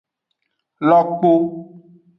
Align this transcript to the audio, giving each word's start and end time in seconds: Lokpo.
Lokpo. 0.89 1.31